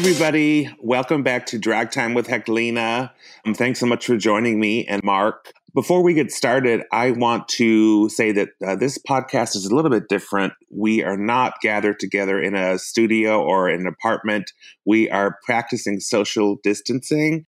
[0.00, 0.66] Everybody.
[0.80, 3.10] Welcome back to Drag Time with Heklina.
[3.44, 5.52] Um, thanks so much for joining me and Mark.
[5.74, 9.90] Before we get started, I want to say that uh, this podcast is a little
[9.90, 10.54] bit different.
[10.70, 14.52] We are not gathered together in a studio or an apartment.
[14.86, 17.44] We are practicing social distancing.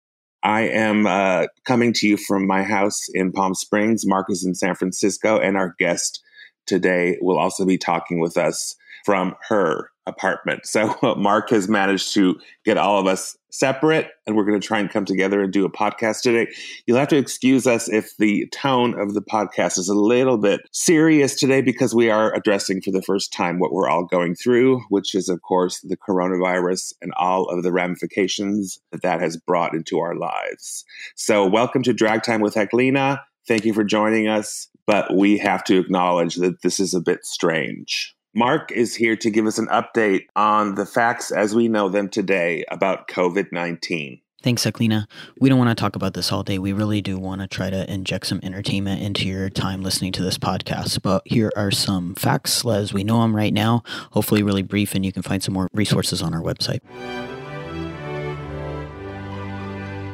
[0.41, 4.05] I am uh, coming to you from my house in Palm Springs.
[4.05, 6.23] Mark is in San Francisco, and our guest
[6.66, 8.73] today will also be talking with us
[9.07, 10.66] from her apartment.
[10.66, 14.80] So Mark has managed to get all of us separate, and we're going to try
[14.80, 16.52] and come together and do a podcast today.
[16.85, 20.59] You'll have to excuse us if the tone of the podcast is a little bit
[20.73, 24.81] serious today because we are addressing for the first time what we're all going through,
[24.89, 29.73] which is, of course, the coronavirus and all of the ramifications that that has brought
[29.73, 30.83] into our lives.
[31.16, 33.22] So, welcome to Drag Time with Heklina.
[33.47, 37.23] Thank you for joining us, but we have to acknowledge that this is a bit
[37.23, 38.16] strange.
[38.38, 42.07] Mark is here to give us an update on the facts as we know them
[42.07, 44.21] today about COVID 19.
[44.44, 45.07] Thanks, Heklina.
[45.39, 46.59] We don't want to talk about this all day.
[46.59, 50.21] We really do want to try to inject some entertainment into your time listening to
[50.21, 51.02] this podcast.
[51.02, 53.81] But here are some facts as we know them right now.
[54.11, 56.81] Hopefully, really brief, and you can find some more resources on our website.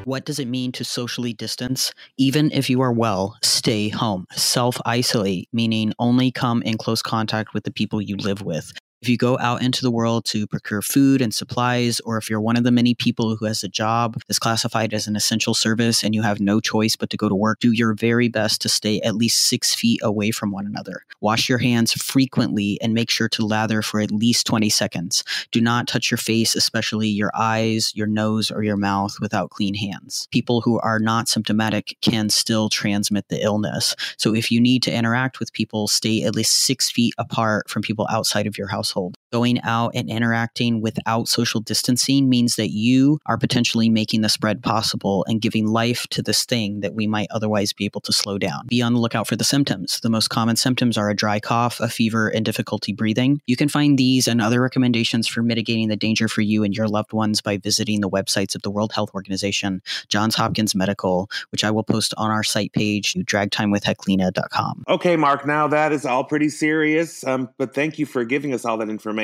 [0.06, 1.92] What does it mean to socially distance?
[2.18, 4.26] Even if you are well, stay home.
[4.34, 8.74] Self isolate, meaning only come in close contact with the people you live with.
[9.04, 12.40] If you go out into the world to procure food and supplies, or if you're
[12.40, 16.06] one of the many people who has a job that's classified as an essential service
[16.06, 18.70] and you have no choice but to go to work, do your very best to
[18.70, 21.04] stay at least six feet away from one another.
[21.20, 25.26] Wash your hands frequently and make sure to lather for at least 20 seconds.
[25.52, 29.74] Do not touch your face, especially your eyes, your nose, or your mouth without clean
[29.74, 30.30] hands.
[30.32, 33.98] People who are not symptomatic can still transmit the illness.
[34.16, 37.82] So if you need to interact with people, stay at least six feet apart from
[37.82, 39.18] people outside of your household household.
[39.34, 44.62] Going out and interacting without social distancing means that you are potentially making the spread
[44.62, 48.38] possible and giving life to this thing that we might otherwise be able to slow
[48.38, 48.68] down.
[48.68, 50.00] Be on the lookout for the symptoms.
[50.02, 53.42] The most common symptoms are a dry cough, a fever, and difficulty breathing.
[53.48, 56.88] You can find these and other recommendations for mitigating the danger for you and your
[56.88, 61.64] loved ones by visiting the websites of the World Health Organization, Johns Hopkins Medical, which
[61.64, 64.84] I will post on our site page, dragtimewithheklina.com.
[64.90, 68.64] Okay, Mark, now that is all pretty serious, um, but thank you for giving us
[68.64, 69.23] all that information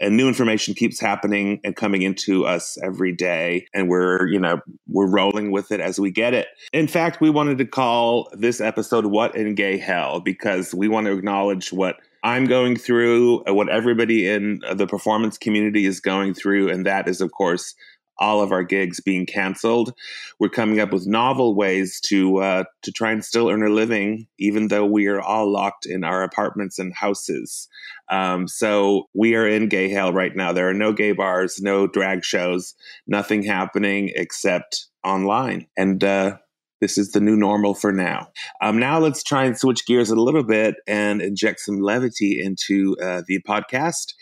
[0.00, 4.60] and new information keeps happening and coming into us every day and we're you know
[4.88, 6.48] we're rolling with it as we get it.
[6.72, 11.06] In fact we wanted to call this episode what in gay hell because we want
[11.06, 16.68] to acknowledge what I'm going through, what everybody in the performance community is going through,
[16.70, 17.76] and that is, of course,
[18.18, 19.92] all of our gigs being canceled.
[20.38, 24.26] We're coming up with novel ways to uh, to try and still earn a living,
[24.38, 27.68] even though we are all locked in our apartments and houses.
[28.10, 30.52] Um, so we are in gay hell right now.
[30.52, 32.74] There are no gay bars, no drag shows,
[33.06, 36.36] nothing happening except online, and uh,
[36.80, 38.28] this is the new normal for now.
[38.60, 42.96] Um, now let's try and switch gears a little bit and inject some levity into
[43.02, 44.12] uh, the podcast.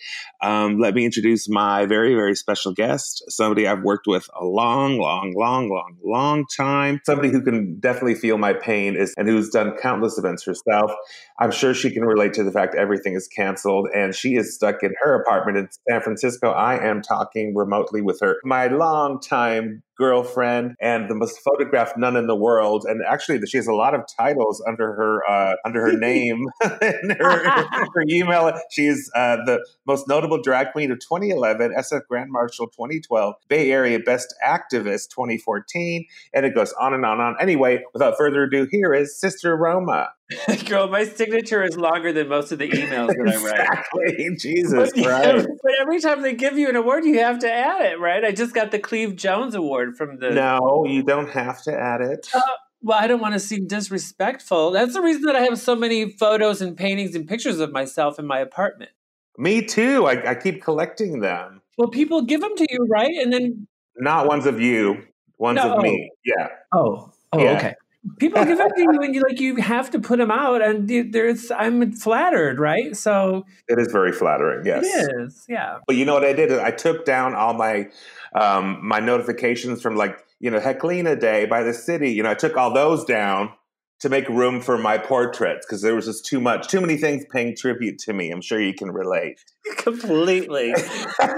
[0.42, 4.98] Um, let me introduce my very, very special guest, somebody I've worked with a long,
[4.98, 7.00] long, long, long, long time.
[7.04, 10.92] Somebody who can definitely feel my pain is, and who's done countless events herself.
[11.40, 14.82] I'm sure she can relate to the fact everything is canceled and she is stuck
[14.82, 16.50] in her apartment in San Francisco.
[16.50, 22.16] I am talking remotely with her, my long time girlfriend and the most photographed nun
[22.16, 22.84] in the world.
[22.88, 27.12] And actually, she has a lot of titles under her uh, under her name and
[27.18, 28.52] her, her, email.
[28.70, 33.98] She's uh, the most notable drag queen of 2011, SF Grand Marshal 2012, Bay Area
[33.98, 37.36] Best Activist 2014, and it goes on and on and on.
[37.40, 40.10] Anyway, without further ado, here is Sister Roma.
[40.68, 43.60] Girl, my signature is longer than most of the emails that I write.
[43.60, 44.36] Exactly.
[44.38, 45.48] Jesus but, Christ.
[45.62, 48.24] But every time they give you an award, you have to add it, right?
[48.24, 50.30] I just got the Cleve Jones Award from the.
[50.30, 52.26] No, you don't have to add it.
[52.34, 52.40] Uh,
[52.80, 54.70] well, I don't want to seem disrespectful.
[54.70, 58.18] That's the reason that I have so many photos and paintings and pictures of myself
[58.18, 58.92] in my apartment.
[59.36, 60.06] Me too.
[60.06, 61.60] I, I keep collecting them.
[61.76, 63.10] Well, people give them to you, right?
[63.10, 63.66] And then.
[63.96, 65.04] Not ones of you,
[65.38, 65.76] ones no.
[65.76, 66.10] of me.
[66.24, 66.48] Yeah.
[66.72, 67.12] Oh.
[67.32, 67.56] Oh, yeah.
[67.56, 67.74] okay
[68.18, 71.12] people give it to you and you like you have to put them out and
[71.12, 72.96] there's i'm flattered right?
[72.96, 74.84] So it is very flattering yes.
[74.84, 75.78] it is yeah.
[75.86, 76.52] But you know what i did?
[76.52, 77.88] I took down all my
[78.34, 82.34] um my notifications from like you know heklina day by the city you know i
[82.34, 83.52] took all those down
[84.00, 87.24] to make room for my portraits because there was just too much too many things
[87.32, 89.42] paying tribute to me i'm sure you can relate.
[89.78, 90.74] Completely.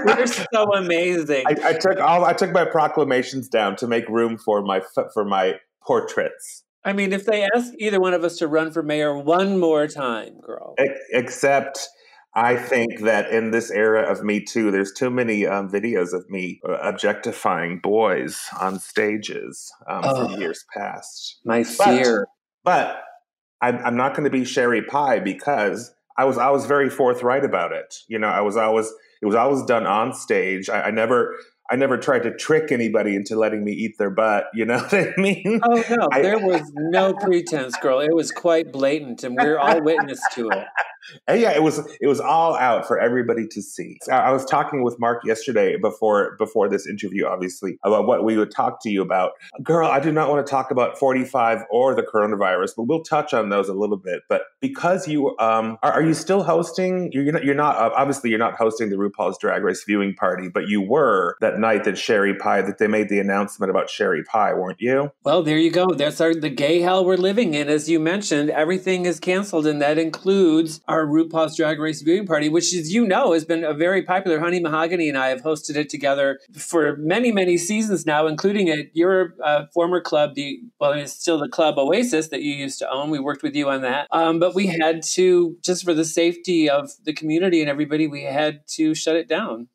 [0.05, 1.45] You're so amazing.
[1.47, 4.81] I, I took all i took my proclamations down to make room for my
[5.13, 5.55] for my
[5.87, 6.63] portraits.
[6.83, 9.87] I mean, if they ask either one of us to run for mayor one more
[9.87, 10.75] time, girl.
[11.11, 11.87] Except
[12.35, 16.29] I think that in this era of Me Too, there's too many um, videos of
[16.29, 21.39] me uh, objectifying boys on stages um, oh, from years past.
[21.43, 22.27] My fear.
[22.63, 23.03] But,
[23.59, 26.89] but I'm, I'm not going to be Sherry Pie because I was I was very
[26.89, 27.95] forthright about it.
[28.07, 28.91] You know, I was always
[29.21, 30.69] it was always done on stage.
[30.69, 31.35] I, I never
[31.69, 34.47] I never tried to trick anybody into letting me eat their butt.
[34.53, 35.59] You know what I mean?
[35.63, 37.99] Oh no, I, there was no pretense, girl.
[37.99, 40.65] It was quite blatant, and we're all witness to it.
[41.29, 43.97] Yeah, it was it was all out for everybody to see.
[44.11, 48.51] I was talking with Mark yesterday before before this interview, obviously, about what we would
[48.51, 49.31] talk to you about.
[49.63, 53.33] Girl, I do not want to talk about 45 or the coronavirus, but we'll touch
[53.33, 54.23] on those a little bit.
[54.27, 57.09] But because you um, are, are you still hosting?
[57.13, 60.67] You're not, you're not obviously you're not hosting the RuPaul's Drag Race viewing party, but
[60.67, 64.53] you were that night that Sherry Pie that they made the announcement about Sherry Pie,
[64.53, 65.11] weren't you?
[65.23, 65.87] Well, there you go.
[65.93, 68.49] That's our the gay hell we're living in, as you mentioned.
[68.49, 73.05] Everything is canceled, and that includes our RuPaul's Drag Race viewing party, which, as you
[73.05, 74.39] know, has been a very popular.
[74.39, 78.95] Honey Mahogany and I have hosted it together for many, many seasons now, including at
[78.95, 82.89] your uh, former club, the well, it's still the club Oasis that you used to
[82.89, 83.09] own.
[83.09, 86.69] We worked with you on that, um, but we had to just for the safety
[86.69, 89.67] of the community and everybody, we had to shut it down.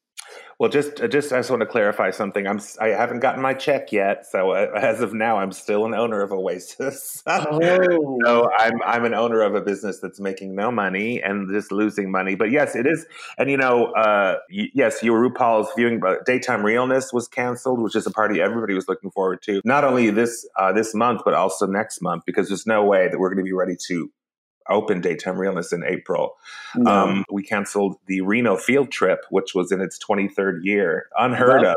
[0.62, 2.46] Well, just uh, just I just want to clarify something.
[2.46, 5.92] I'm I haven't gotten my check yet, so uh, as of now, I'm still an
[5.92, 7.20] owner of Oasis.
[7.26, 8.20] oh.
[8.24, 12.12] so I'm I'm an owner of a business that's making no money and just losing
[12.12, 12.36] money.
[12.36, 13.04] But yes, it is.
[13.38, 18.12] And you know, uh, yes, your RuPaul's viewing daytime realness was canceled, which is a
[18.12, 19.62] party everybody was looking forward to.
[19.64, 23.18] Not only this uh, this month, but also next month, because there's no way that
[23.18, 24.12] we're going to be ready to
[24.68, 26.36] open daytime realness in April.
[26.86, 31.72] Um, we canceled the Reno field trip, which was in its 23rd year, unheard well,
[31.72, 31.76] of.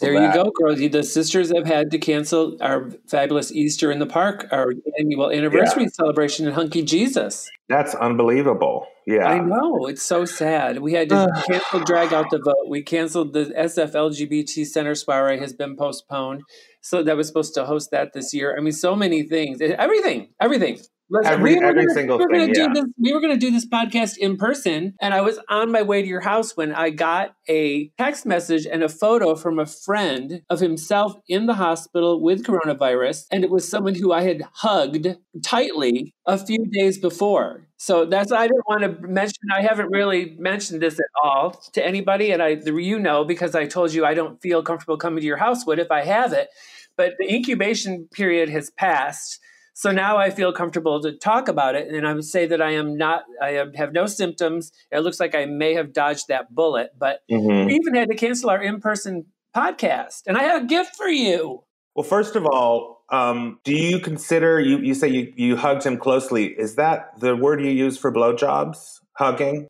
[0.00, 0.36] There that.
[0.36, 0.86] you go, Rosie.
[0.86, 5.84] The sisters have had to cancel our fabulous Easter in the Park, our annual anniversary
[5.84, 5.88] yeah.
[5.88, 7.50] celebration in Hunky Jesus.
[7.68, 8.86] That's unbelievable.
[9.04, 9.26] Yeah.
[9.26, 9.86] I know.
[9.86, 10.78] It's so sad.
[10.78, 12.68] We had to cancel Drag Out the Vote.
[12.68, 16.42] We canceled the SF LGBT Center soiree has been postponed.
[16.80, 18.56] So that was supposed to host that this year.
[18.56, 19.60] I mean, so many things.
[19.60, 20.28] Everything.
[20.40, 20.78] Everything.
[21.14, 22.54] Listen, every, we every gonna, single we thing.
[22.56, 22.72] Yeah.
[22.74, 25.82] This, we were going to do this podcast in person, and I was on my
[25.82, 29.66] way to your house when I got a text message and a photo from a
[29.66, 34.42] friend of himself in the hospital with coronavirus, and it was someone who I had
[34.54, 35.06] hugged
[35.44, 37.68] tightly a few days before.
[37.76, 39.44] So that's I didn't want to mention.
[39.54, 43.66] I haven't really mentioned this at all to anybody, and I you know because I
[43.66, 45.64] told you I don't feel comfortable coming to your house.
[45.64, 46.48] What if I have it?
[46.96, 49.38] But the incubation period has passed
[49.74, 52.70] so now I feel comfortable to talk about it, and I would say that I
[52.72, 53.24] am not.
[53.42, 54.72] I have no symptoms.
[54.90, 57.66] It looks like I may have dodged that bullet, but mm-hmm.
[57.66, 60.22] we even had to cancel our in-person podcast.
[60.26, 61.64] And I have a gift for you.
[61.94, 64.78] Well, first of all, um, do you consider you?
[64.78, 66.46] You say you you hugged him closely.
[66.46, 69.00] Is that the word you use for blowjobs?
[69.16, 69.68] Hugging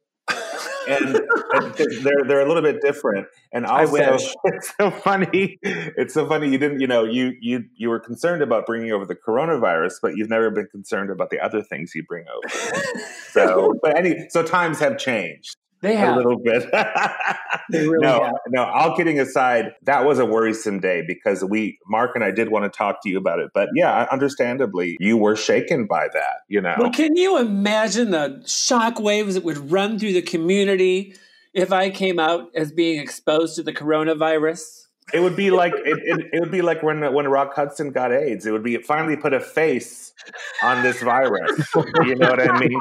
[0.89, 1.21] and,
[1.53, 3.27] and they're they're a little bit different.
[3.53, 5.59] And also, it's so funny.
[5.63, 6.51] It's so funny.
[6.51, 10.17] You didn't, you know, you you you were concerned about bringing over the coronavirus, but
[10.17, 12.83] you've never been concerned about the other things you bring over.
[13.31, 15.57] so, but any so times have changed.
[15.85, 16.65] They have a little bit.
[17.71, 18.33] really no, have.
[18.49, 18.65] no.
[18.65, 22.65] All kidding aside, that was a worrisome day because we, Mark and I, did want
[22.65, 23.51] to talk to you about it.
[23.53, 26.37] But yeah, understandably, you were shaken by that.
[26.49, 26.75] You know.
[26.79, 31.17] Well, can you imagine the shock waves that would run through the community
[31.53, 34.87] if I came out as being exposed to the coronavirus?
[35.13, 38.11] It would be like it, it, it, would be like when when Rock Hudson got
[38.11, 38.47] AIDS.
[38.47, 40.15] It would be finally put a face
[40.63, 41.69] on this virus.
[42.07, 42.81] you know what I mean?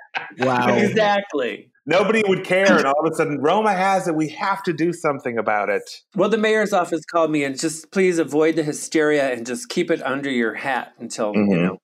[0.38, 0.76] wow!
[0.76, 1.70] Exactly.
[1.86, 4.14] Nobody would care, and all of a sudden, Roma has it.
[4.14, 6.02] We have to do something about it.
[6.14, 9.90] Well, the mayor's office called me and just please avoid the hysteria and just keep
[9.90, 11.50] it under your hat until mm-hmm.
[11.50, 11.80] you know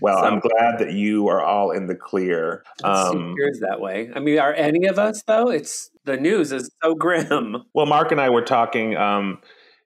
[0.00, 2.64] well, so, I'm glad that you are all in the clear.
[2.82, 4.10] Um, appears that way.
[4.14, 5.48] I mean, are any of us though?
[5.48, 7.64] It's the news is so grim.
[7.74, 8.96] Well, Mark and I were talking.
[8.96, 9.40] Um,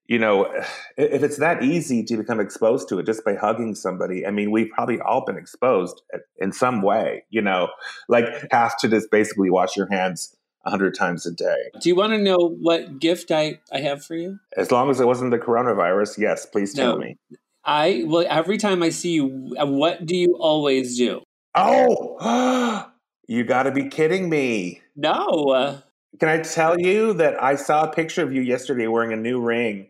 [0.06, 0.44] you know,
[0.96, 4.50] if it's that easy to become exposed to it just by hugging somebody, I mean,
[4.50, 6.02] we've probably all been exposed
[6.38, 7.24] in some way.
[7.30, 7.68] You know,
[8.08, 11.70] like have to just basically wash your hands a hundred times a day.
[11.80, 14.38] Do you want to know what gift I, I have for you?
[14.56, 17.18] As long as it wasn't the coronavirus, yes, please tell no, me.
[17.64, 21.22] I well every time I see you, uh, what do you always do?
[21.54, 22.90] Oh,
[23.28, 24.82] you got to be kidding me!
[24.96, 25.82] No.
[26.20, 29.40] Can I tell you that I saw a picture of you yesterday wearing a new
[29.40, 29.88] ring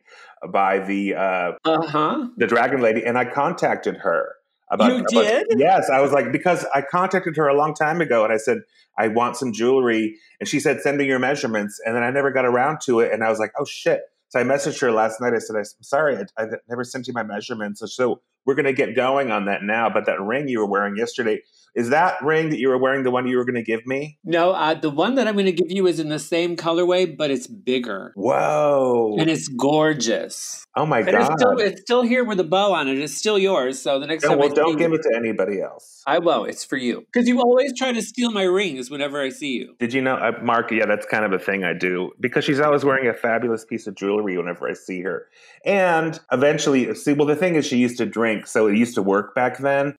[0.49, 4.35] by the uh huh the Dragon Lady, and I contacted her.
[4.71, 5.47] About, you about, did?
[5.57, 8.59] Yes, I was like because I contacted her a long time ago, and I said
[8.99, 12.31] I want some jewelry, and she said send me your measurements, and then I never
[12.31, 14.03] got around to it, and I was like, oh shit.
[14.29, 15.33] So I messaged her last night.
[15.33, 17.79] I said, I'm sorry, I, I never sent you my measurements.
[17.79, 19.91] So, so we're going to get going on that now.
[19.91, 21.43] But that ring you were wearing yesterday,
[21.75, 24.19] is that ring that you were wearing the one you were going to give me?
[24.25, 27.17] No, uh, the one that I'm going to give you is in the same colorway,
[27.17, 28.13] but it's bigger.
[28.17, 29.17] Whoa.
[29.19, 30.65] And it's gorgeous.
[30.77, 31.33] Oh my And God.
[31.33, 32.99] it's still, it's still here with a bow on it.
[32.99, 33.81] It's still yours.
[33.81, 36.03] So the next No, time well, I don't give it to anybody else.
[36.07, 36.51] I won't.
[36.51, 37.07] It's for you.
[37.13, 39.77] Because you always try to steal my rings whenever I see you.
[39.79, 40.71] Did you know, uh, Mark?
[40.73, 43.87] Yeah, that's kind of a thing I do because she's always wearing a fabulous piece
[43.87, 45.29] of jewelry whenever I see her.
[45.65, 49.03] And eventually, see, well, the thing is, she used to drink, so it used to
[49.03, 49.95] work back then.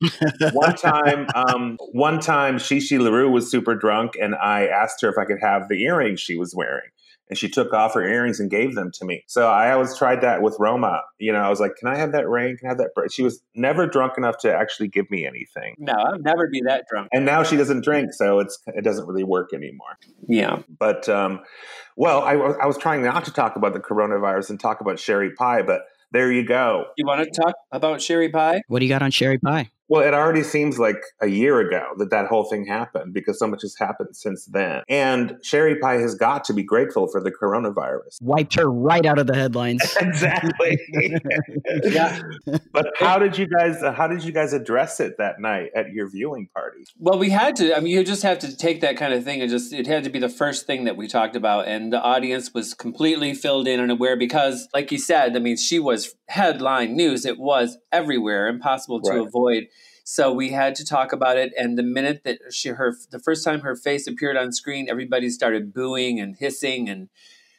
[0.54, 5.10] one time, um, one time, Chi Chi LaRue was super drunk, and I asked her
[5.10, 6.90] if I could have the earrings she was wearing.
[7.28, 9.24] And she took off her earrings and gave them to me.
[9.26, 11.02] So I always tried that with Roma.
[11.18, 12.56] You know, I was like, "Can I have that ring?
[12.56, 15.74] Can I have that?" She was never drunk enough to actually give me anything.
[15.80, 17.08] No, I'll never be that drunk.
[17.12, 19.98] And now she doesn't drink, so it's it doesn't really work anymore.
[20.28, 20.62] Yeah.
[20.78, 21.40] But um,
[21.96, 25.00] well, I, was- I was trying not to talk about the coronavirus and talk about
[25.00, 25.82] sherry pie, but
[26.16, 26.86] there you go.
[26.98, 28.62] You want to talk about sherry pie?
[28.68, 29.70] What do you got on sherry pie?
[29.88, 33.46] Well, it already seems like a year ago that that whole thing happened because so
[33.48, 34.82] much has happened since then.
[34.90, 38.18] And sherry pie has got to be grateful for the coronavirus.
[38.22, 39.82] Wiped her right out of the headlines.
[40.02, 40.80] Exactly.
[41.84, 42.20] Yeah.
[42.72, 43.82] but how did you guys?
[43.84, 46.86] uh, How did you guys address it that night at your viewing party?
[46.98, 47.76] Well, we had to.
[47.76, 50.04] I mean, you just have to take that kind of thing and just, it had
[50.06, 51.68] to be the first thing that we talked about.
[51.68, 55.58] And the audience was completely filled in and aware because, like you said, I mean,
[55.58, 57.26] she was headline news.
[57.26, 59.28] It was everywhere, impossible to Right.
[59.28, 59.68] avoid.
[60.08, 61.52] So we had to talk about it.
[61.58, 65.30] And the minute that she, her, the first time her face appeared on screen, everybody
[65.32, 67.10] started booing and hissing and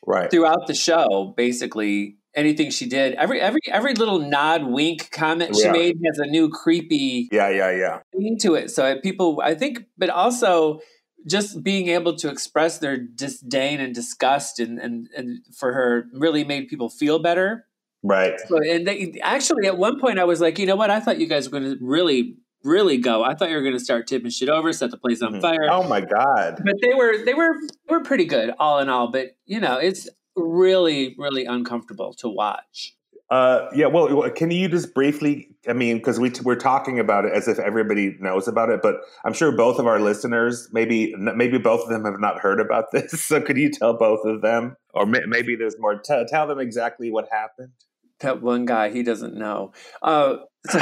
[0.07, 0.31] Right.
[0.31, 5.69] throughout the show, basically anything she did, every every every little nod, wink, comment she
[5.69, 7.49] made has a new creepy Yeah.
[7.49, 7.73] Yeah.
[7.73, 7.99] Yeah.
[8.12, 8.71] into it.
[8.71, 10.79] So uh, people, I think, but also
[11.26, 16.45] just being able to express their disdain and disgust and, and, and for her really
[16.45, 17.67] made people feel better.
[18.03, 18.38] Right.
[18.47, 20.91] So, and they, actually, at one point, I was like, you know what?
[20.91, 23.25] I thought you guys were going to really, really go.
[23.25, 25.41] I thought you were going to start tipping shit over, set the place on Mhm.
[25.41, 25.67] fire.
[25.71, 26.61] Oh my God.
[26.65, 27.55] But they were, they were,
[27.88, 29.11] they were pretty good, all in all.
[29.11, 32.93] But you know, it's really, really uncomfortable to watch.
[33.29, 33.87] Uh, yeah.
[33.87, 35.49] Well, can you just briefly?
[35.69, 38.99] I mean, because we we're talking about it as if everybody knows about it, but
[39.25, 42.93] I'm sure both of our listeners, maybe maybe both of them have not heard about
[42.93, 43.11] this.
[43.26, 45.99] So, could you tell both of them, or may, maybe there's more?
[45.99, 47.73] Tell tell them exactly what happened.
[48.20, 49.73] That one guy, he doesn't know.
[50.02, 50.37] Uh,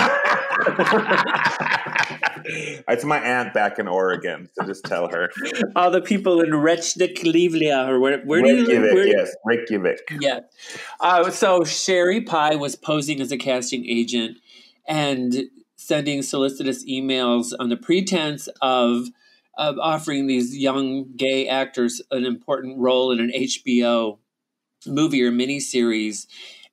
[2.86, 5.30] it's my aunt back in Oregon, so just tell her.
[5.74, 8.82] all the people in Reykjavik or where, where do you live?
[8.94, 9.98] Where, yes, Reykjavik.
[10.20, 10.40] Yeah.
[11.00, 14.38] Uh, so Sherry Pie was posing as a casting agent
[14.86, 15.44] and
[15.76, 19.08] sending solicitous emails on the pretense of
[19.56, 24.18] of offering these young gay actors an important role in an HBO
[24.86, 26.26] movie or miniseries.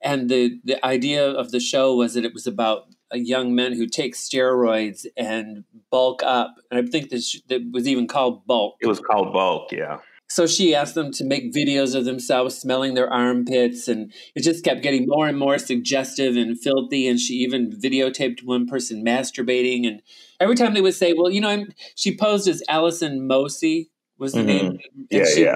[0.04, 3.74] And the, the idea of the show was that it was about a young men
[3.74, 6.56] who take steroids and bulk up.
[6.72, 8.76] And I think this that was even called bulk.
[8.82, 9.72] It was called Bulk.
[9.72, 10.00] Yeah.
[10.30, 14.64] So she asked them to make videos of themselves smelling their armpits, and it just
[14.64, 17.06] kept getting more and more suggestive and filthy.
[17.10, 19.86] And she even videotaped one person masturbating.
[19.86, 20.02] And
[20.40, 24.32] every time they would say, "Well, you know," I'm, she posed as Allison Mosey was
[24.32, 24.46] the Mhm.
[24.46, 24.66] name.
[24.68, 24.80] And
[25.12, 25.56] Yeah, she- yeah.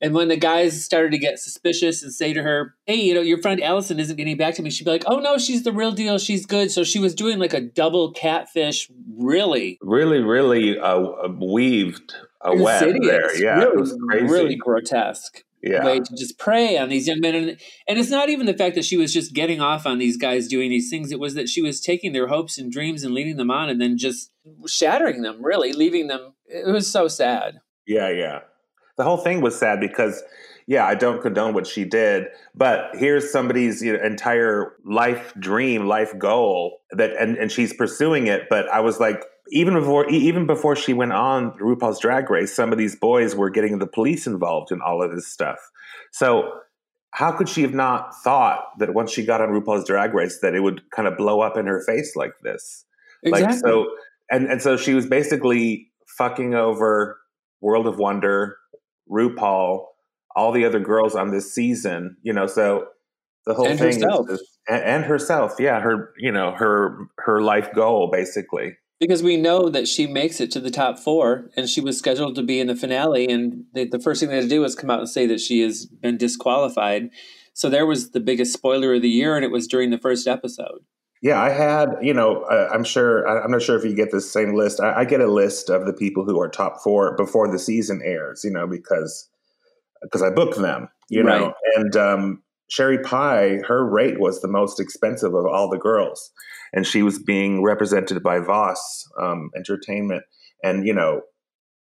[0.00, 3.20] And when the guys started to get suspicious and say to her, "Hey, you know,
[3.20, 5.72] your friend Allison isn't getting back to me," she'd be like, "Oh no, she's the
[5.72, 6.18] real deal.
[6.18, 9.78] She's good." So she was doing like a double catfish, really.
[9.80, 13.36] Really, really uh, weaved a web there.
[13.40, 14.24] Yeah, really, it was crazy.
[14.24, 15.42] really grotesque.
[15.62, 15.84] yeah.
[15.84, 17.34] way to just prey on these young men.
[17.34, 17.48] And,
[17.88, 20.46] and it's not even the fact that she was just getting off on these guys
[20.46, 21.10] doing these things.
[21.10, 23.80] It was that she was taking their hopes and dreams and leading them on and
[23.80, 24.30] then just
[24.66, 26.34] shattering them, really, leaving them.
[26.46, 27.60] It was so sad.
[27.86, 28.40] Yeah, yeah.
[28.96, 30.22] The whole thing was sad because,
[30.66, 35.86] yeah, I don't condone what she did, but here's somebody's you know, entire life dream,
[35.86, 38.42] life goal that, and, and she's pursuing it.
[38.48, 42.72] But I was like, even before, even before she went on RuPaul's Drag Race, some
[42.72, 45.58] of these boys were getting the police involved in all of this stuff.
[46.12, 46.50] So
[47.14, 50.54] how could she have not thought that once she got on RuPaul's Drag Race that
[50.54, 52.84] it would kind of blow up in her face like this?
[53.22, 53.54] Exactly.
[53.54, 53.86] Like so,
[54.30, 57.18] and and so she was basically fucking over
[57.60, 58.56] World of Wonder,
[59.10, 59.86] RuPaul,
[60.36, 62.16] all the other girls on this season.
[62.22, 62.86] You know, so
[63.46, 64.26] the whole And thing herself.
[64.68, 68.76] and, and herself, yeah, her you know her her life goal basically.
[69.00, 72.34] because we know that she makes it to the top four and she was scheduled
[72.36, 73.26] to be in the finale.
[73.28, 75.40] And they, the first thing they had to do was come out and say that
[75.40, 77.10] she has been disqualified.
[77.52, 80.26] So there was the biggest spoiler of the year, and it was during the first
[80.26, 80.80] episode.
[81.24, 84.10] Yeah, I had, you know, uh, I'm sure, I- I'm not sure if you get
[84.10, 84.78] the same list.
[84.78, 88.02] I, I get a list of the people who are top four before the season
[88.04, 89.30] airs, you know, because
[90.02, 94.78] because I book them, you know, and um, Sherry Pie, her rate was the most
[94.78, 96.30] expensive of all the girls,
[96.74, 100.24] and she was being represented by Voss um, Entertainment.
[100.62, 101.22] And you know,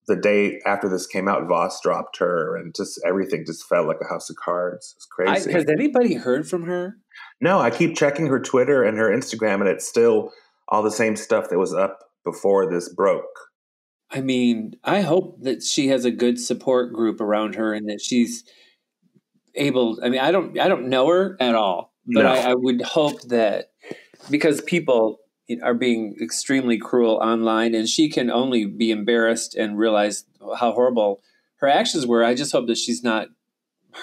[0.08, 3.98] the day after this came out, Voss dropped her, and just everything just felt like
[4.02, 4.94] a house of cards.
[4.98, 5.50] It's crazy.
[5.50, 6.98] I, has anybody heard from her?
[7.42, 10.32] No, I keep checking her Twitter and her Instagram, and it's still
[10.68, 13.24] all the same stuff that was up before this broke.
[14.12, 18.02] I mean, I hope that she has a good support group around her and that
[18.02, 18.44] she's
[19.56, 20.00] able.
[20.04, 22.32] I mean, I don't, I don't know her at all, but No.
[22.32, 23.72] I, I would hope that
[24.30, 25.20] because people
[25.62, 30.26] are being extremely cruel online, and she can only be embarrassed and realize
[30.58, 31.22] how horrible
[31.58, 32.24] her actions were.
[32.24, 33.28] I just hope that she's not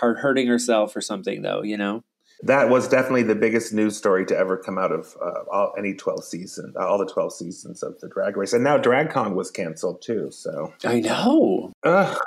[0.01, 1.63] hurting herself or something, though.
[1.63, 2.05] You know.
[2.45, 5.95] That was definitely the biggest news story to ever come out of uh, all, any
[5.95, 8.53] 12 season, uh, all the 12 seasons of the Drag Race.
[8.53, 10.29] And now DragCon was canceled too.
[10.33, 11.73] So, I know.
[11.85, 12.19] Ugh.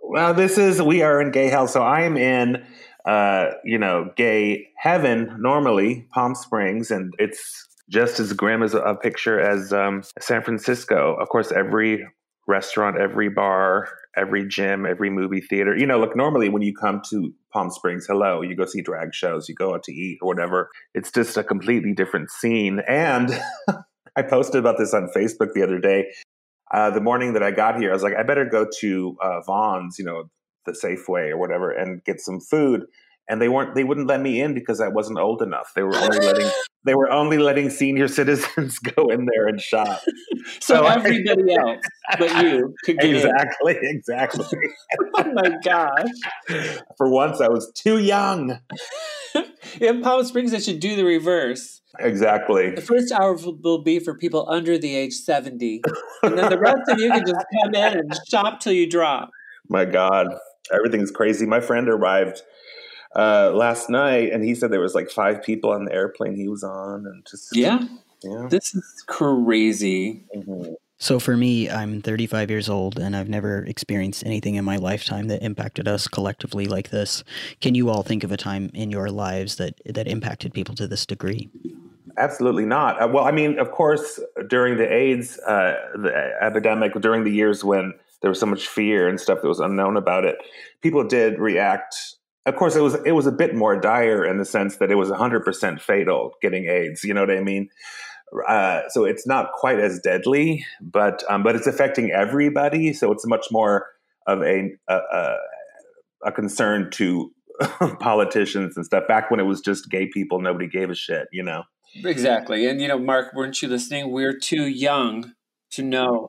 [0.00, 1.66] well, this is, we are in gay hell.
[1.66, 2.64] So I'm in,
[3.06, 8.94] uh, you know, gay heaven normally, Palm Springs, and it's just as grim as a,
[8.94, 11.14] picture as um, San Francisco.
[11.20, 12.04] Of course, every
[12.46, 15.76] restaurant, every bar, every gym, every movie theater.
[15.76, 19.14] You know, look, normally when you come to Palm Springs, hello, you go see drag
[19.14, 20.70] shows, you go out to eat or whatever.
[20.94, 22.80] It's just a completely different scene.
[22.88, 23.38] And
[24.16, 26.06] I posted about this on Facebook the other day.
[26.72, 29.40] Uh, the morning that I got here, I was like, I better go to uh,
[29.42, 30.24] Vons, you know,
[30.64, 32.86] the Safeway or whatever, and get some food.
[33.28, 35.72] And they weren't, they wouldn't let me in because I wasn't old enough.
[35.74, 36.50] They were only letting,
[36.84, 40.00] they were only letting senior citizens go in there and shop.
[40.60, 41.84] So So I- everybody else
[42.20, 43.16] but you could get in.
[43.16, 44.46] Exactly, exactly.
[45.16, 46.06] Oh my gosh.
[46.96, 48.60] For once, I was too young.
[49.80, 51.82] In Palm Springs, they should do the reverse.
[51.98, 52.70] Exactly.
[52.70, 55.82] The first hour will will be for people under the age 70.
[56.22, 59.30] And then the rest of you can just come in and shop till you drop.
[59.68, 60.28] My God,
[60.72, 61.44] everything's crazy.
[61.44, 62.42] My friend arrived
[63.16, 66.48] uh, last night, and he said there was like five people on the airplane he
[66.48, 67.84] was on, and just Yeah,
[68.22, 68.46] yeah.
[68.50, 70.24] this is crazy.
[70.36, 70.74] Mhm.
[70.98, 75.28] So for me, I'm 35 years old and I've never experienced anything in my lifetime
[75.28, 77.22] that impacted us collectively like this.
[77.60, 80.86] Can you all think of a time in your lives that that impacted people to
[80.88, 81.50] this degree?
[82.16, 83.00] Absolutely not.
[83.00, 87.62] Uh, well, I mean, of course, during the AIDS uh, the epidemic, during the years
[87.62, 90.36] when there was so much fear and stuff that was unknown about it,
[90.80, 91.94] people did react.
[92.46, 94.94] Of course, it was it was a bit more dire in the sense that it
[94.94, 97.02] was 100% fatal getting AIDS.
[97.04, 97.68] You know what I mean?
[98.48, 102.92] Uh, so it's not quite as deadly, but um, but it's affecting everybody.
[102.92, 103.86] So it's much more
[104.26, 105.36] of a a, a,
[106.26, 107.32] a concern to
[108.00, 109.08] politicians and stuff.
[109.08, 111.28] Back when it was just gay people, nobody gave a shit.
[111.32, 111.64] You know.
[112.04, 112.66] Exactly.
[112.66, 114.10] And, you know, Mark, weren't you listening?
[114.10, 115.32] We're too young
[115.72, 116.28] to know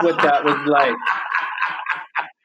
[0.00, 0.94] what that was like.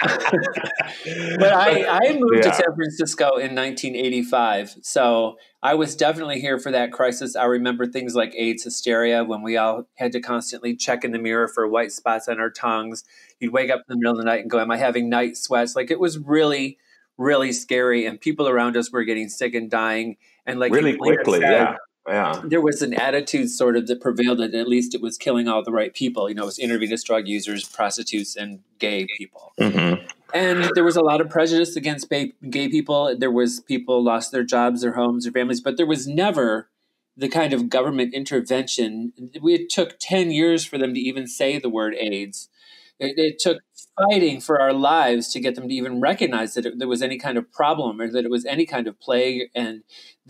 [0.02, 2.52] But I, I moved Yeah.
[2.52, 4.76] to San Francisco in 1985.
[4.82, 7.36] So I was definitely here for that crisis.
[7.36, 11.20] I remember things like AIDS hysteria when we all had to constantly check in the
[11.20, 13.04] mirror for white spots on our tongues.
[13.40, 15.38] You'd wake up in the middle of the night and go, Am I having night
[15.38, 15.76] sweats?
[15.76, 16.78] Like it was really,
[17.18, 18.06] really scary.
[18.06, 20.18] And people around us were getting sick and dying.
[20.46, 21.76] And like really quickly, said, yeah,
[22.10, 22.42] yeah.
[22.44, 25.64] there was an attitude sort of that prevailed that at least it was killing all
[25.64, 26.30] the right people.
[26.30, 29.54] You know, it was intravenous drug users, prostitutes, and gay people.
[29.60, 30.06] Mm-hmm.
[30.34, 33.16] And there was a lot of prejudice against gay, gay people.
[33.18, 36.70] There was people lost their jobs, their homes, their families, but there was never
[37.18, 39.14] the kind of government intervention.
[39.18, 42.50] It took 10 years for them to even say the word AIDS.
[43.00, 43.62] It, it took
[43.98, 47.18] fighting for our lives to get them to even recognize that it, there was any
[47.18, 49.50] kind of problem or that it was any kind of plague.
[49.56, 49.84] And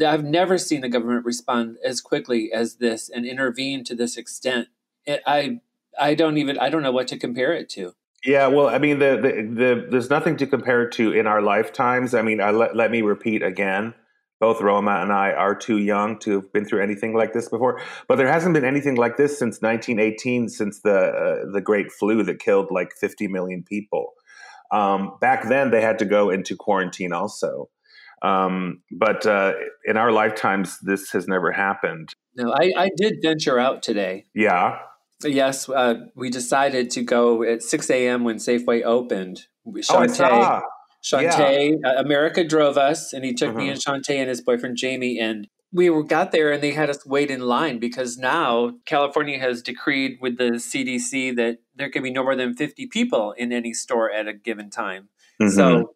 [0.05, 4.67] I've never seen the government respond as quickly as this and intervene to this extent.
[5.05, 5.62] It, I
[5.99, 7.93] I don't even I don't know what to compare it to.
[8.25, 11.41] Yeah, well, I mean, the, the the there's nothing to compare it to in our
[11.41, 12.13] lifetimes.
[12.13, 13.93] I mean, I let let me repeat again.
[14.39, 17.82] Both Roma and I are too young to have been through anything like this before,
[18.08, 22.23] but there hasn't been anything like this since 1918, since the uh, the Great Flu
[22.23, 24.13] that killed like 50 million people.
[24.71, 27.69] Um, back then, they had to go into quarantine also,
[28.21, 29.54] um, but uh,
[29.86, 32.13] in our lifetimes, this has never happened.
[32.36, 34.25] No, I, I did venture out today.
[34.34, 34.78] Yeah,
[35.23, 38.23] Yes, uh, we decided to go at 6 a.m.
[38.23, 39.47] when Safeway opened.
[39.89, 40.62] oh, I
[41.03, 41.31] Shantae.
[41.31, 43.71] Shantae uh, America drove us, and he took me Mhm.
[43.71, 47.05] and Shantae and his boyfriend Jamie, and we were, got there, and they had us
[47.05, 52.12] wait in line because now California has decreed with the CDC that there can be
[52.12, 55.09] no more than 50 people in any store at a given time.
[55.41, 55.51] Mhm.
[55.51, 55.95] So,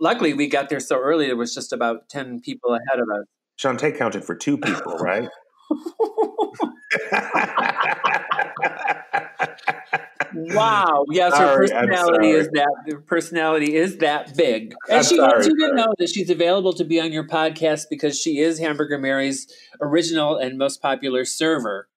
[0.00, 3.24] luckily, we got there so early; it was just about 10 people ahead of us.
[3.58, 5.28] Shantae counted for two people, right?
[10.34, 11.04] Wow.
[11.10, 14.74] Yes, her personality is that her personality is that big.
[14.88, 17.26] And I'm she sorry, wants you to know that she's available to be on your
[17.26, 19.46] podcast because she is Hamburger Mary's
[19.80, 21.88] original and most popular server.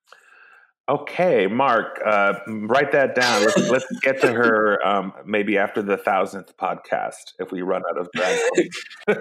[0.90, 3.44] Okay, Mark, uh, write that down.
[3.44, 7.98] Let's, let's get to her um, maybe after the thousandth podcast if we run out
[7.98, 8.80] of queens.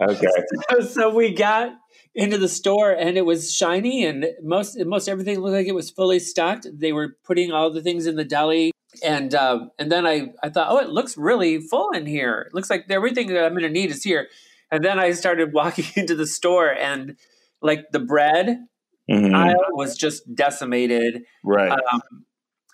[0.00, 0.26] okay.
[0.88, 1.72] so we got
[2.14, 5.90] into the store and it was shiny and most most everything looked like it was
[5.90, 6.66] fully stocked.
[6.72, 8.72] They were putting all the things in the deli
[9.04, 12.46] and uh, and then I I thought, oh, it looks really full in here.
[12.48, 14.28] It looks like everything that I'm going to need is here.
[14.72, 17.16] And then I started walking into the store and
[17.62, 18.66] like the bread
[19.10, 19.34] Mhm.
[19.34, 21.22] aisle was just decimated.
[21.44, 21.72] Right.
[21.72, 22.00] Um,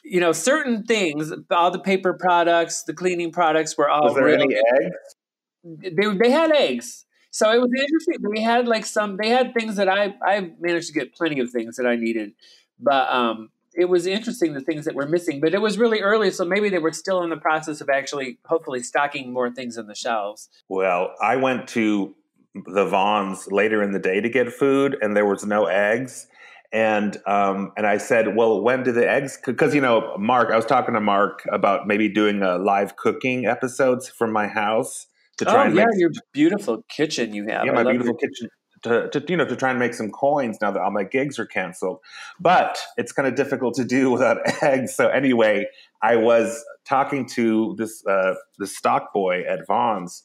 [0.05, 4.25] you know, certain things, all the paper products, the cleaning products were all Was there
[4.25, 5.95] really any eggs?
[5.97, 7.06] they they had eggs.
[7.37, 8.31] So it was interesting.
[8.31, 11.51] We had like some they had things that I I managed to get plenty of
[11.51, 12.33] things that I needed.
[12.81, 16.31] But um it was interesting the things that were missing, but it was really early,
[16.31, 19.87] so maybe they were still in the process of actually hopefully stocking more things on
[19.87, 20.49] the shelves.
[20.71, 22.15] Well, I went to
[22.55, 26.29] the Vons later in the day to get food, and there was no eggs.
[26.73, 29.39] And um, and I said, well, when do the eggs?
[29.45, 33.45] Because you know, Mark, I was talking to Mark about maybe doing a live cooking
[33.45, 37.67] episodes from my house to try Oh and yeah, make your beautiful kitchen you have.
[37.67, 38.49] yeah, my beautiful your- kitchen
[38.83, 41.39] to, to you know to try and make some coins now that all my gigs
[41.39, 41.99] are canceled.
[42.39, 44.95] But it's kind of difficult to do without eggs.
[44.95, 45.67] So anyway,
[46.03, 50.23] I was talking to this uh, this stock boy at Vons.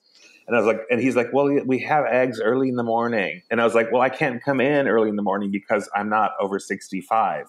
[0.48, 3.42] And I was like, and he's like, well, we have eggs early in the morning.
[3.50, 6.10] And I was like, well, I can't come in early in the morning because I'm
[6.10, 7.46] not over 65.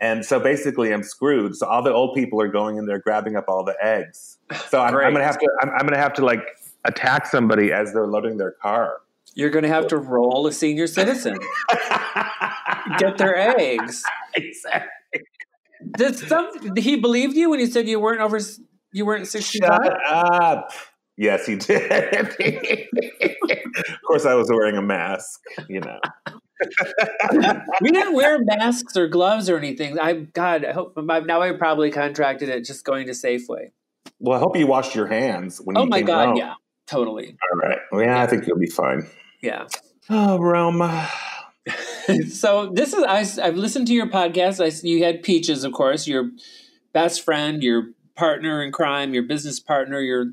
[0.00, 1.56] And so basically, I'm screwed.
[1.56, 4.38] So all the old people are going in there grabbing up all the eggs.
[4.68, 6.42] So I'm, I'm gonna have to, I'm, I'm gonna have to like
[6.84, 8.98] attack somebody as they're loading their car.
[9.34, 11.38] You're going to have to roll a senior citizen.
[12.98, 14.02] Get their eggs.
[14.34, 15.22] exactly.
[15.96, 18.38] Did some he believed you when he said you weren't over
[18.92, 19.68] you weren't 65?
[19.82, 20.72] Shut up.
[21.16, 21.88] Yes, he did.
[22.12, 25.40] of course, I was wearing a mask.
[25.68, 25.98] You know.
[27.80, 29.98] we didn't wear masks or gloves or anything.
[29.98, 33.70] I God, I hope now I probably contracted it just going to Safeway.
[34.20, 36.36] Well, I hope you washed your hands when you Oh you my God, home.
[36.36, 36.54] yeah,
[36.86, 37.78] totally, All right.
[37.90, 39.06] Well, yeah, I think you'll be fine.
[39.42, 39.66] yeah.
[40.10, 41.08] Oh, Roma.
[42.28, 44.60] so this is I, I've listened to your podcast.
[44.64, 46.30] I you had Peaches, of course, your
[46.92, 50.32] best friend, your partner in crime, your business partner, your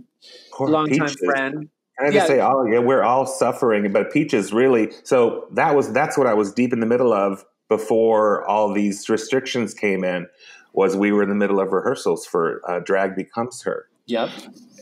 [0.51, 1.21] Poor longtime Peaches.
[1.23, 1.69] friend.
[1.99, 2.25] I just Yeah.
[2.27, 4.91] say, all yeah, we're all suffering, but Peaches really.
[5.03, 9.07] So that was that's what I was deep in the middle of before all these
[9.07, 10.27] restrictions came in.
[10.73, 13.87] Was we were in the middle of rehearsals for uh, Drag Becomes Her.
[14.07, 14.29] Yep.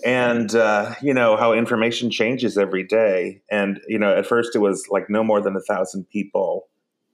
[0.06, 4.60] And uh, you know how information changes every day and you know at first it
[4.60, 6.68] was like no more than a thousand people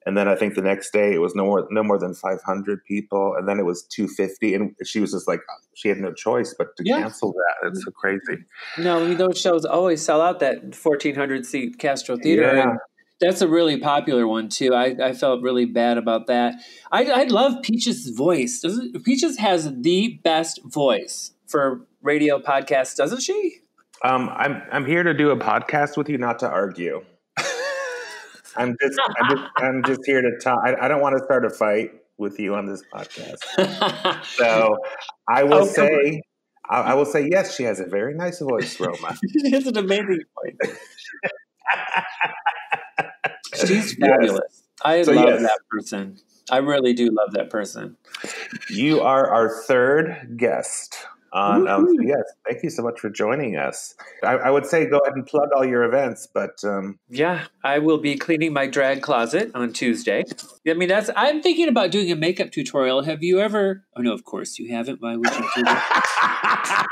[0.06, 2.84] and then i think the next day it was no more no more than 500
[2.86, 5.40] people and then it was 250 and she was just like
[5.76, 7.02] she had no choice but to Yeah.
[7.02, 8.44] cancel that it's so crazy
[8.78, 12.56] No, I mean those shows always sell out that fourteen hundred seat Castro Theater.
[12.56, 12.76] Yeah.
[13.22, 14.74] That's a really popular one too.
[14.74, 16.56] I, I felt really bad about that.
[16.92, 18.60] I, I love Peaches' voice.
[18.62, 23.60] Doesn't Peaches has the best voice for radio podcasts, doesn't she?
[24.04, 27.06] um, I'm, I'm here to do a podcast with you not to argue
[28.58, 31.46] i'm just i'm just, I'm just here to talk I, I don't want to start
[31.46, 34.78] a fight with you on this podcast So
[35.30, 36.22] I will Oh, say,
[36.70, 39.16] I, I will say, yes, she has a very nice voice, Roma.
[39.32, 40.78] she has an amazing voice.
[43.56, 44.10] She's Yes.
[44.10, 44.64] fabulous.
[44.84, 45.42] I So, love yes.
[45.44, 46.18] that person.
[46.52, 47.96] I really do love that person.
[48.70, 50.96] You are our third guest.
[51.34, 52.08] On, um, Woohoo.
[52.08, 53.96] yes, thank you so much for joining us.
[54.24, 57.80] I, I would say go ahead and plug all your events, but um, Yeah, I
[57.80, 60.24] will be cleaning my drag closet on Tuesday.
[60.68, 61.10] I mean, that's.
[61.16, 63.02] I'm thinking about doing a makeup tutorial.
[63.04, 63.84] Have you ever?
[63.98, 65.02] Oh no, of course you haven't.
[65.02, 66.86] Why would you do that?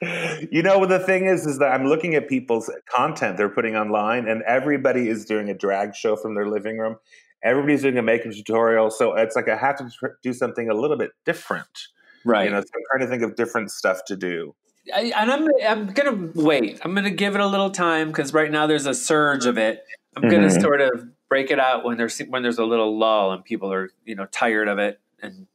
[0.50, 4.28] you know the thing is is that i'm looking at people's content they're putting online
[4.28, 6.96] and everybody is doing a drag show from their living room
[7.42, 10.74] everybody's doing a makeup tutorial so it's like i have to tr- do something a
[10.74, 11.88] little bit different
[12.26, 12.44] Right.
[12.44, 14.54] you know so i'm trying to think of different stuff to do
[14.94, 15.48] I, and I'm.
[15.66, 16.78] I'm gonna wait.
[16.84, 19.82] I'm gonna give it a little time because right now there's a surge of it.
[20.14, 20.60] I'm gonna Mhm.
[20.62, 23.90] sort of break it out when there's when there's a little lull and people are
[24.04, 25.48] you know tired of it and.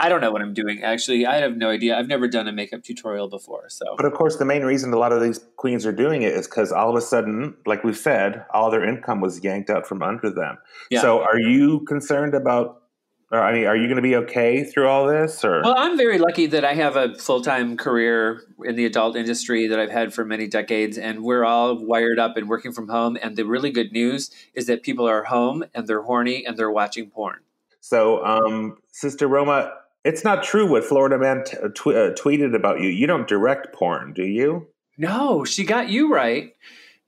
[0.00, 0.84] I don't know what I'm doing.
[0.84, 1.98] Actually, I have no idea.
[1.98, 4.96] I've never done a makeup tutorial before, so but of course the main reason a
[4.96, 7.96] lot of these queens are doing it is because all of a sudden like we've
[7.98, 10.56] said all their income was yanked out from under them
[10.88, 11.00] Yeah.
[11.00, 12.82] so are you concerned about
[13.30, 15.44] I mean, are you going to be okay through all this?
[15.44, 19.16] Or well, I'm very lucky that I have a full time career in the adult
[19.16, 22.88] industry that I've had for many decades, and we're all wired up and working from
[22.88, 23.18] home.
[23.22, 26.70] And the really good news is that people are home and they're horny and they're
[26.70, 27.40] watching porn.
[27.80, 29.72] So, um, Sister Roma,
[30.04, 32.88] it's not true what Florida Man t- uh, tw- uh, tweeted about you.
[32.88, 34.68] You don't direct porn, do you?
[34.96, 36.54] No, she got you right,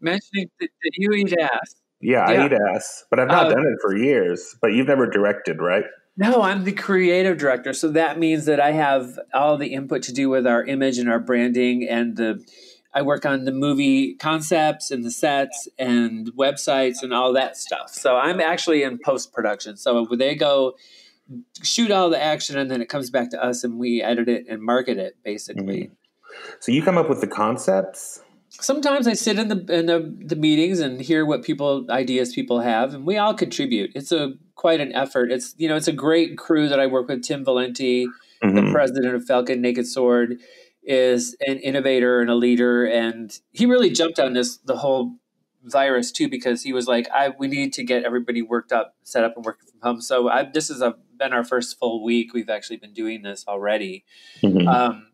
[0.00, 1.76] mentioning that, that you eat ass.
[2.02, 2.42] Yeah, Yeah.
[2.42, 4.54] I eat ass, but I've not Uh, done it for years.
[4.62, 5.85] But you've never directed, right?
[6.20, 7.72] No, I'm the creative director.
[7.72, 11.09] So that means that I have all the input to do with our image and
[11.09, 12.44] our branding and the
[12.92, 17.90] I work on the movie concepts and the sets and websites and all that stuff.
[17.90, 19.76] So I'm actually in post production.
[19.76, 20.74] So they go
[21.62, 24.44] shoot all the action and then it comes back to us and we edit it
[24.48, 25.85] and market it basically.
[25.85, 25.94] Mm-hmm.
[26.61, 28.20] So you come up with the concepts.
[28.50, 32.61] Sometimes I sit in the in the, the meetings and hear what people ideas people
[32.61, 33.92] have and we all contribute.
[33.94, 35.33] It's a quite an effort.
[35.33, 37.23] It's you know, it's a great crew that I work with.
[37.23, 38.07] Tim Valenti,
[38.42, 38.73] the Mhm.
[38.73, 40.38] president of Falcon Naked Sword
[40.83, 42.85] is an innovator and a leader.
[42.85, 45.14] And he really jumped on this the whole
[45.64, 49.25] virus too because he was like I we need to get everybody worked up set
[49.25, 50.01] up and working from home.
[50.03, 52.35] So I, this has a, been our first full week.
[52.35, 54.05] We've actually been doing this already.
[54.42, 54.66] Mhm.
[54.68, 55.07] um,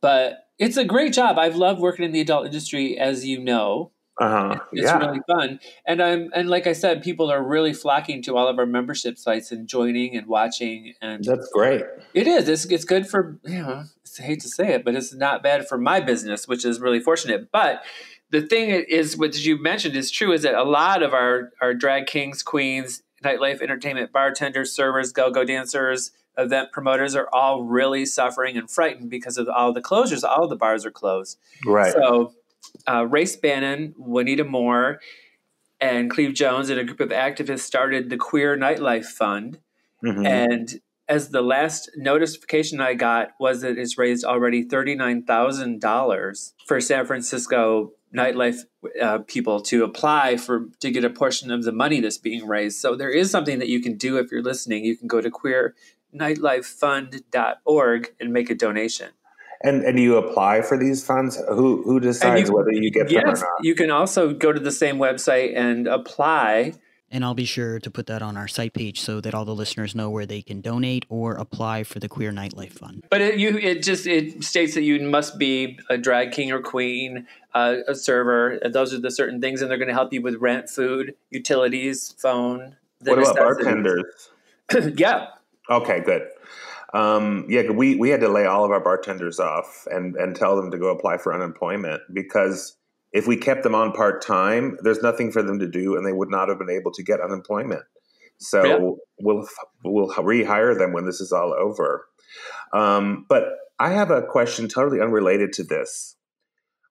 [0.00, 1.38] but it's a great job.
[1.38, 4.58] I've loved working in the adult industry as you know Uh-huh.
[4.72, 4.98] it's Yeah.
[4.98, 8.58] really fun and i'm and like i said people are really flocking to all of
[8.58, 11.82] our membership sites and joining and watching and That's great.
[12.14, 12.48] it is.
[12.48, 13.84] It's, it's good for, you know,
[14.18, 17.00] I hate to say it, but it's not bad for my business, which is really
[17.00, 17.50] fortunate.
[17.52, 17.84] But
[18.30, 21.74] the thing is, what you mentioned is true, is that a lot of our, our
[21.74, 28.56] drag kings, queens, nightlife entertainment bartenders, servers, go-go dancers, event promoters are all really suffering
[28.56, 30.24] and frightened because of all the closures.
[30.24, 31.38] All the bars are closed.
[31.66, 31.92] Right.
[31.92, 32.32] So,
[32.88, 35.00] uh, Race Bannon, Juanita More,
[35.80, 39.58] and Cleve Jones and a group of activists started the Queer Nightlife Fund.
[40.02, 40.26] Mhm.
[40.26, 47.06] And as the last notification I got was that it's raised already $39,000 for San
[47.06, 48.60] Francisco nightlife
[49.00, 52.78] uh, people to apply for to get a portion of the money that's being raised.
[52.80, 54.84] So there is something that you can do if you're listening.
[54.84, 59.10] You can go to queernightlifefund.org and make a donation.
[59.62, 61.36] And and you apply for these funds.
[61.48, 63.48] Who who decides you- whether you get them or Yes, not?
[63.62, 66.74] you can also go to the same website and apply.
[67.08, 69.54] And I'll be sure to put that on our site page so that all the
[69.54, 73.04] listeners know where they can donate or apply for the Queer Nightlife Fund.
[73.10, 76.60] But it, you, it just it states that you must be a drag king or
[76.60, 78.58] queen, uh, a server.
[78.68, 82.12] Those are the certain things, and they're going to help you with rent, food, utilities,
[82.18, 82.74] phone.
[83.00, 83.64] the What about necessities.
[83.64, 84.94] bartenders?
[84.98, 85.26] yeah,
[85.70, 86.22] Okay, good.
[86.96, 90.56] Um, yeah, we we had to lay all of our bartenders off and and tell
[90.56, 92.76] them to go apply for unemployment because
[93.12, 96.12] if we kept them on part time, there's nothing for them to do, and they
[96.12, 97.82] would not have been able to get unemployment.
[98.38, 98.78] So Yeah.
[99.20, 99.48] we'll
[99.84, 102.06] we'll rehire them when this is all over.
[102.72, 103.44] Um, but
[103.78, 106.16] I have a question totally unrelated to this.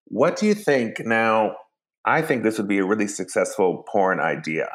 [0.05, 1.55] What do you think now?
[2.05, 4.69] I think this would be a really successful porn idea.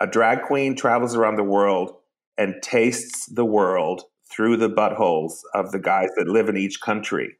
[0.00, 1.96] A drag queen travels around the world
[2.38, 7.36] and tastes the world through the buttholes of the guys that live in each country.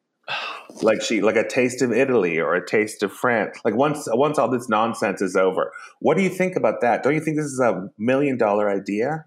[0.82, 3.58] Like she, like a taste of Italy or a taste of France.
[3.64, 7.02] Like once, once all this nonsense is over, what do you think about that?
[7.02, 9.24] Don't you think this is a million dollar idea?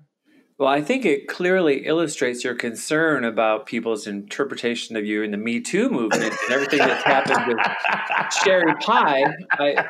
[0.60, 5.38] Well, I think it clearly illustrates your concern about people's interpretation of you in the
[5.38, 9.24] Me Too movement and everything that's happened with Sherry Pie.
[9.54, 9.88] I,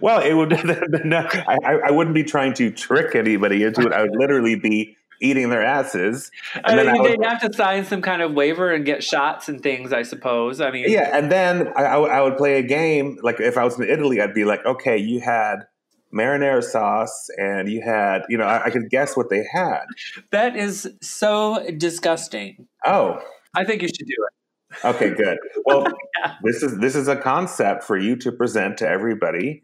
[0.00, 0.50] well, it would.
[1.04, 3.92] no, I, I- wouldn't be trying to trick anybody into it.
[3.92, 6.30] I would literally be eating their asses,
[6.64, 9.48] I mean, I would, they'd have to sign some kind of waiver and get shots
[9.48, 10.60] and things, I suppose.
[10.60, 13.18] I mean, yeah, and then I I would play a game.
[13.22, 15.66] Like if I was in Italy, I'd be like, okay, you had
[16.14, 19.84] marinara sauce, and you had, you know, I, I could guess what they had.
[20.30, 22.66] that is so disgusting.
[22.84, 23.20] Oh,
[23.54, 24.84] I think you should do it.
[24.84, 25.38] okay, good.
[25.64, 25.86] Well,
[26.42, 29.62] this is this is a concept for you to present to everybody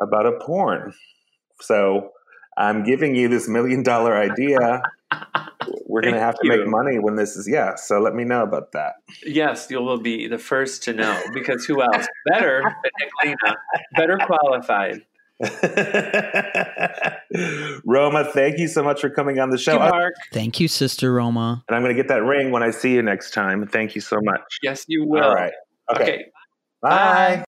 [0.00, 0.92] about a porn.
[1.60, 2.10] So
[2.56, 4.82] I'm giving you this million dollar idea.
[5.86, 7.76] We're going to have to make money when this is yeah.
[7.76, 8.94] So let me know about that.
[9.24, 13.54] Yes, you will be the first to know because who else better than Nicolina,
[13.96, 15.02] better qualified.
[17.84, 19.72] Roma, thank you so much for coming on the show.
[19.72, 20.14] Thank you, Mark.
[20.32, 21.64] Thank you, Sister Roma.
[21.68, 23.66] And I'm going to get that ring when I see you next time.
[23.66, 24.40] Thank you so much.
[24.62, 25.24] Yes, you will.
[25.24, 25.52] All right.
[25.90, 26.02] Okay.
[26.02, 26.24] Okay.
[26.80, 27.44] Bye.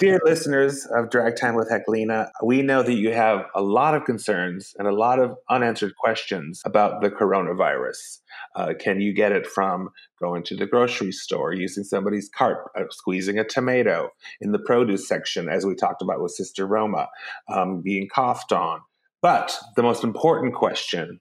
[0.00, 4.04] Dear listeners of Drag Time with Heklina, we know that you have a lot of
[4.04, 8.18] concerns and a lot of unanswered questions about the coronavirus.
[8.56, 12.82] Uh, can you get it from going to the grocery store, using somebody's cart, uh,
[12.90, 14.08] squeezing a tomato
[14.40, 17.06] in the produce section, as we talked about with Sister Roma,
[17.48, 18.80] um, being coughed on,
[19.22, 21.20] But the most important question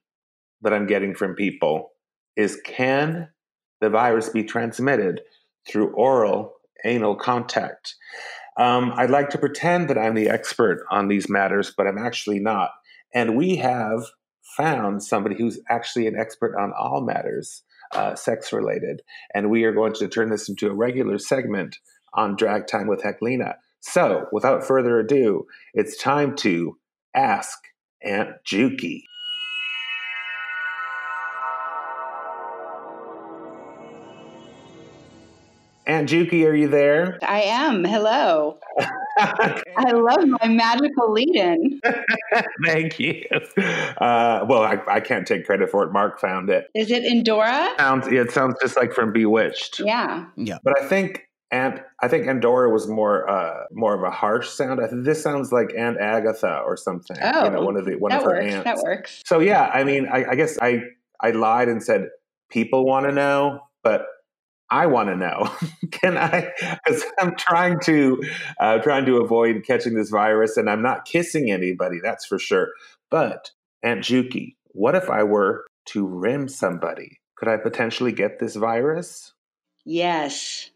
[0.61, 1.91] that I'm getting from people
[2.35, 3.29] is can
[3.81, 5.21] the virus be transmitted
[5.67, 7.95] through oral anal contact?
[8.57, 12.39] Um, I'd like to pretend that I'm the expert on these matters, but I'm actually
[12.39, 12.71] not.
[13.13, 14.03] And we have
[14.57, 17.63] found somebody who's actually an expert on all matters
[17.93, 19.01] uh, sex related.
[19.33, 21.77] And we are going to turn this into a regular segment
[22.13, 23.55] on Drag Time with Heklina.
[23.81, 26.77] So, without further ado, it's time to
[27.15, 27.57] ask
[28.03, 29.03] Aunt Juki.
[36.03, 37.17] Aunt Juki, are you there?
[37.25, 37.85] I am.
[37.85, 38.59] Hello.
[39.17, 41.79] I love my magical lead in.
[42.65, 43.23] Thank you.
[43.31, 45.93] Uh, well, I, I, can't take credit for it.
[45.93, 46.67] Mark found it.
[46.75, 47.73] Is it Endora?
[47.77, 49.79] Sounds, it sounds just like from Bewitched.
[49.79, 50.25] Yeah.
[50.35, 50.57] Yeah.
[50.61, 54.81] But I think Aunt, I think Endora was more uh, more of a harsh sound.
[54.83, 57.15] I think this sounds like Aunt Agatha or something.
[57.21, 58.53] Oh, you know, one of the one of her works.
[58.53, 58.63] aunts.
[58.65, 59.21] That works.
[59.25, 60.81] So yeah, I mean, I, I guess I
[61.21, 62.09] I lied and said
[62.49, 64.05] people want to know, but
[64.73, 65.51] I want to know.
[65.91, 66.51] Can I?
[66.83, 68.21] Because I'm trying to
[68.59, 71.99] uh, trying to avoid catching this virus, and I'm not kissing anybody.
[72.01, 72.69] That's for sure.
[73.11, 73.51] But
[73.83, 77.19] Aunt Juki, what if I were to rim somebody?
[77.35, 79.33] Could I potentially get this virus?
[79.85, 80.71] Yes.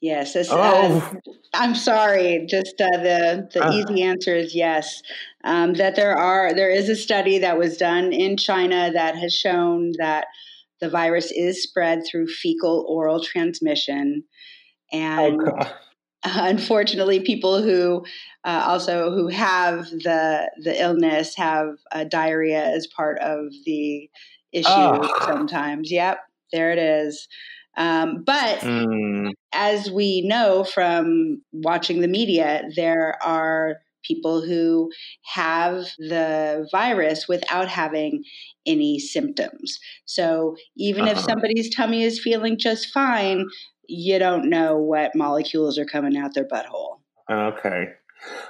[0.00, 0.32] Yes.
[0.32, 0.56] This, Oh.
[0.56, 2.46] uh, I'm sorry.
[2.48, 3.70] Just uh, the the Ah.
[3.70, 5.02] easy answer is yes.
[5.44, 9.34] Um, that there are there is a study that was done in China that has
[9.34, 10.26] shown that
[10.82, 14.24] the virus is spread through fecal oral transmission,
[14.92, 15.72] and Oh,
[16.24, 18.04] unfortunately, people who
[18.44, 24.10] uh, also who have the the illness have uh, diarrhea as part of the
[24.52, 24.68] issue.
[24.68, 25.18] Oh.
[25.26, 26.18] Sometimes, yep,
[26.52, 27.28] there it is.
[27.76, 34.90] Um, but Mm, as we know from watching the media, there are people who
[35.24, 38.22] have the virus without having
[38.66, 39.78] any symptoms.
[40.04, 41.26] So even if Uh-huh.
[41.28, 43.46] somebody's tummy is feeling just fine,
[43.88, 47.00] you don't know what molecules are coming out their butthole.
[47.30, 47.94] okay.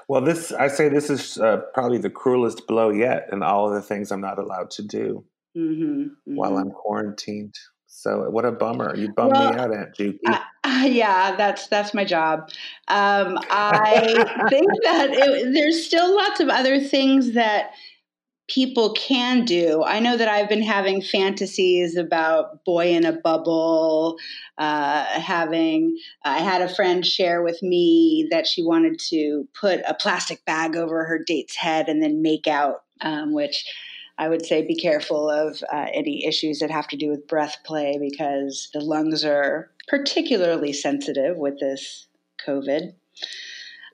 [0.09, 3.75] Well, this I say this is uh, probably the cruelest blow yet, and all of
[3.75, 7.55] the things I'm not allowed to do hmm while I'm quarantined.
[7.95, 8.97] So what a bummer!
[8.97, 10.19] You bummed Well, me out, Aunt Juki.
[10.25, 10.41] Uh,
[10.87, 12.49] yeah, that's that's my job.
[12.89, 17.73] Um, I think that it, there's still lots of other things that
[18.49, 19.85] people can do.
[19.85, 24.17] I know that I've been having fantasies about boy in a bubble.
[24.57, 29.95] Uh, having, I had a friend share with me that she wanted to put a
[29.95, 33.67] plastic bag over her date's head and then make out, um, which.
[34.23, 37.57] I would say be careful of uh, any issues that have to do with breath
[37.65, 42.07] play because the lungs are particularly sensitive with this
[42.47, 42.95] COVID.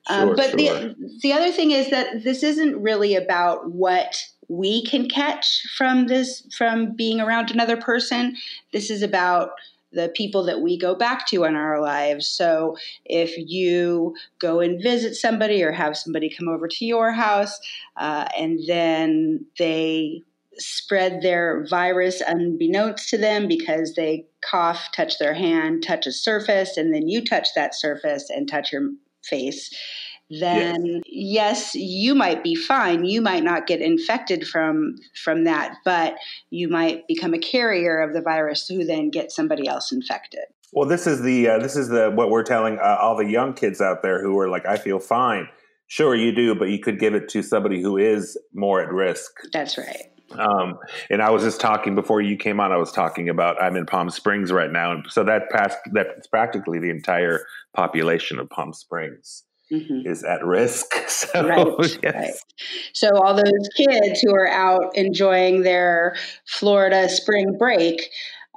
[0.07, 0.55] Um, Sure, but sure.
[0.57, 6.05] the the other thing is that this isn't really about what we can catch from
[6.05, 8.35] this from being around another person.
[8.71, 9.49] This is about
[9.91, 12.27] the people that we go back to in our lives.
[12.27, 17.59] So if you go and visit somebody or have somebody come over to your house
[17.97, 20.23] uh, and then they
[20.59, 26.77] spread their virus unbeknownst to them because they cough, touch their hand, touch a surface,
[26.77, 28.89] and then you touch that surface and touch your
[29.23, 29.73] face,
[30.29, 31.73] then yes.
[31.73, 33.03] you might be fine.
[33.03, 36.15] You might not get infected from from that, but
[36.51, 40.45] you might become a carrier of the virus who then gets somebody else infected.
[40.71, 43.53] Well, this is the uh, this is the what we're telling uh, all the young
[43.53, 45.47] kids out there who are like, I feel fine.
[45.87, 49.31] Sure, you do, but you could give it to somebody who is more at risk.
[49.51, 50.11] That's right.
[50.37, 50.77] Um,
[51.09, 52.71] and I was just talking before you came on.
[52.71, 56.27] I was talking about I'm in Palm Springs right now, and so that past that's
[56.27, 60.93] practically the entire population of Palm Springs hmm is at risk.
[61.09, 61.67] So Right,
[62.03, 62.15] yes.
[62.15, 62.33] right.
[62.93, 67.99] So all those kids who are out enjoying their Florida spring break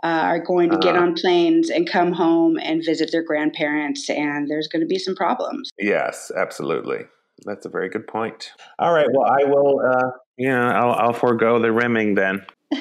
[0.04, 1.06] uh, are going to get Uh-huh.
[1.06, 5.14] on planes and come home and visit their grandparents, and there's going to be some
[5.16, 5.70] problems.
[5.78, 7.00] Yes, absolutely.
[7.44, 8.50] That's a very good point.
[8.78, 9.08] All right.
[9.12, 9.80] Well, I will.
[9.80, 12.46] Uh, yeah, I'll, I'll forego the rimming then.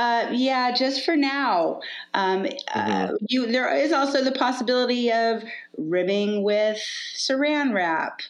[0.00, 1.78] Uh, yeah, just for now.
[2.14, 3.16] Um, uh, Mhm.
[3.28, 5.44] you there is also the possibility of
[5.76, 6.78] rimming with
[7.14, 8.22] Saran wrap.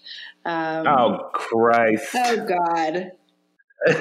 [0.45, 2.09] Um, Oh Christ!
[2.17, 3.13] oh God.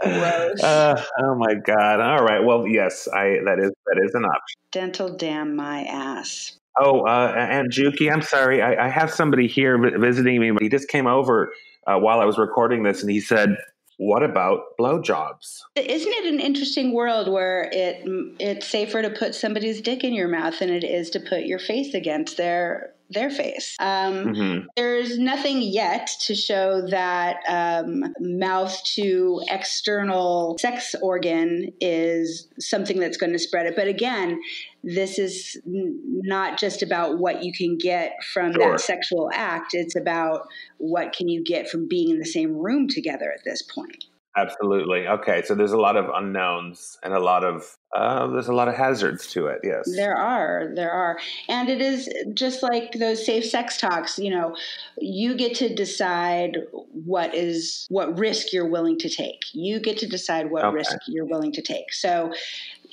[0.00, 0.62] Gross.
[0.62, 2.00] Uh, oh my God!
[2.00, 2.42] All right.
[2.42, 4.58] Well, yes, I that is that is an option.
[4.72, 6.58] Dental damn my ass.
[6.80, 8.62] Oh, uh, and Juki, I'm sorry.
[8.62, 10.52] I, I have somebody here visiting me.
[10.58, 11.52] He just came over
[11.86, 13.56] uh, while I was recording this, and he said,
[13.96, 18.02] "What about blowjobs?" Isn't it an interesting world where it
[18.40, 21.58] it's safer to put somebody's dick in your mouth than it is to put your
[21.58, 23.76] face against their their face.
[23.78, 24.66] Um, mm-hmm.
[24.76, 33.16] There's nothing yet to show that um, mouth to external sex organ is something that's
[33.16, 33.76] going to spread it.
[33.76, 34.40] But again,
[34.82, 38.72] this is n- not just about what you can get from sure.
[38.72, 39.74] that sexual act.
[39.74, 40.48] It's about
[40.78, 44.04] what can you get from being in the same room together at this point.
[44.36, 45.06] Absolutely.
[45.06, 48.66] Okay, so there's a lot of unknowns and a lot of uh, there's a lot
[48.66, 49.60] of hazards to it.
[49.62, 50.72] Yes, there are.
[50.74, 51.16] There are,
[51.48, 54.18] and it is just like those safe sex talks.
[54.18, 54.56] You know,
[54.98, 59.42] you get to decide what is what risk you're willing to take.
[59.52, 60.74] You get to decide what okay.
[60.74, 61.92] risk you're willing to take.
[61.92, 62.32] So,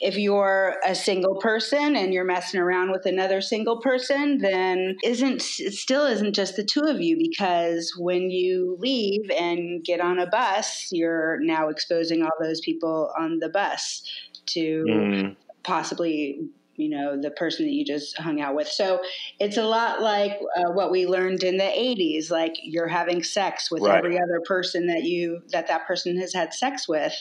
[0.01, 5.43] if you're a single person and you're messing around with another single person, then isn't
[5.59, 10.17] it still isn't just the two of you because when you leave and get on
[10.17, 14.01] a bus, you're now exposing all those people on the bus
[14.47, 15.35] to mm.
[15.63, 16.39] possibly
[16.77, 19.01] you know the person that you just hung out with so
[19.39, 23.69] it's a lot like uh, what we learned in the 80s like you're having sex
[23.69, 23.97] with right.
[23.97, 27.13] every other person that you that that person has had sex with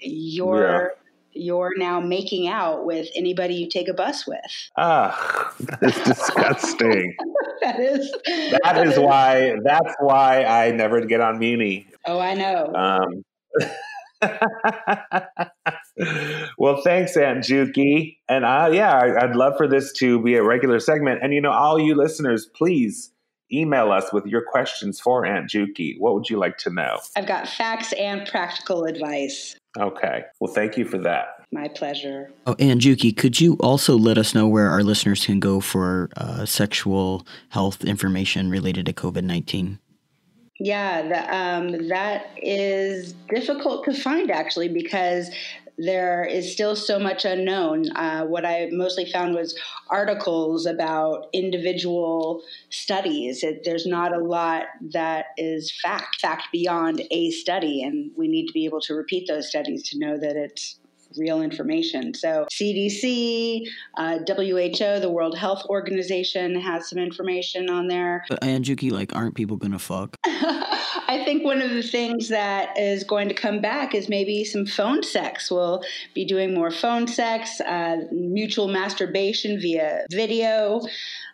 [0.00, 1.02] you're yeah
[1.36, 4.40] you're now making out with anybody you take a bus with.
[4.76, 7.16] Ah, that is disgusting.
[7.62, 8.10] that is.
[8.10, 9.54] that, that is, is, why.
[9.64, 11.86] That's why I never get on Muni.
[12.06, 12.72] Oh, I know.
[12.74, 13.24] Um,
[16.58, 18.18] well, thanks, Aunt Juki.
[18.28, 21.20] And uh, yeah, I'd love for this to be a regular segment.
[21.22, 23.12] And you know, all you listeners, please
[23.52, 25.94] email us with your questions for Aunt Juki.
[25.98, 26.98] What would you like to know?
[27.16, 29.56] I've got facts and practical advice.
[29.78, 30.24] Okay.
[30.40, 31.44] Well, thank you for that.
[31.52, 32.30] My pleasure.
[32.46, 36.10] Oh, and Juki, could you also let us know where our listeners can go for
[36.16, 39.78] uh, sexual health information related to COVID 19?
[40.58, 45.30] Yeah, the, um, that is difficult to find actually because
[45.78, 47.90] there is still so much unknown.
[47.94, 49.58] Uh, what I mostly found was
[49.88, 53.42] articles about individual studies.
[53.42, 58.46] It, there's not a lot that is fact, fact beyond a study, and we need
[58.46, 60.78] to be able to repeat those studies to know that it's
[61.18, 62.14] real information.
[62.14, 63.62] So, CDC,
[63.96, 68.24] uh, WHO, the World Health Organization has some information on there.
[68.28, 70.16] But Aunt Juki, like, aren't people gonna fuck?
[71.08, 74.66] I think one of the things that is going to come back is maybe some
[74.66, 75.50] phone sex.
[75.50, 75.82] We'll
[76.14, 80.80] be doing more phone sex, uh, mutual masturbation via video.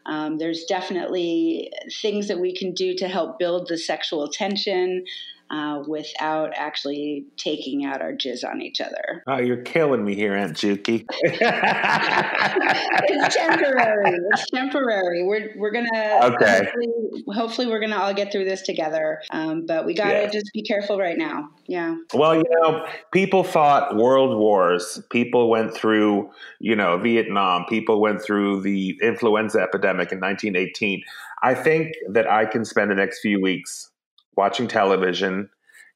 [0.07, 5.05] Um, there's definitely things that we can do to help build the sexual tension
[5.53, 9.23] uh, without actually taking out our jizz on each other.
[9.27, 11.05] Oh, you're killing me here, Aunt Juki.
[11.23, 11.39] it's
[13.37, 14.19] temporary.
[14.33, 15.25] It's temporary.
[15.25, 16.65] We're we're gonna okay.
[16.65, 19.21] Hopefully, hopefully we're gonna all get through this together.
[19.31, 20.31] Um, but we gotta yeah.
[20.31, 21.51] just be careful right now.
[21.67, 21.97] Yeah.
[22.15, 25.03] Well, you know, people fought world wars.
[25.11, 26.31] People went through,
[26.61, 27.67] you know, Vietnam.
[27.69, 31.03] People went through the influenza epidemic in 1918.
[31.43, 33.92] I think that I can spend the next few weeks
[34.37, 35.49] watching television,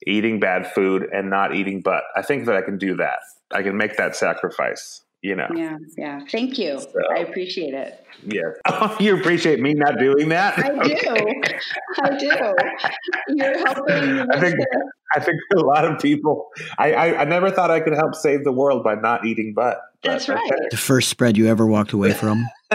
[0.07, 2.05] eating bad food, and not eating butt.
[2.17, 3.19] I think that I can do that.
[3.53, 5.03] I can make that sacrifice.
[5.23, 5.49] You know.
[5.57, 6.21] Yeah, yeah.
[6.31, 6.79] Thank you.
[6.79, 8.05] So, I appreciate it.
[8.25, 8.43] Yeah.
[8.67, 10.59] Oh, you appreciate me not doing that?
[10.59, 10.95] I okay.
[10.97, 11.55] do.
[12.03, 12.55] I do.
[13.31, 14.31] You're helping.
[14.33, 14.57] I think.
[15.15, 16.49] I think a lot of people.
[16.79, 19.81] I, I, I never thought I could help save the world by not eating butt.
[20.03, 20.39] That's right.
[20.39, 20.67] Okay.
[20.71, 22.45] The first spread you ever walked away from.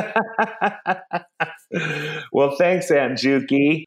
[2.31, 3.85] well, thanks, Aunt Juki.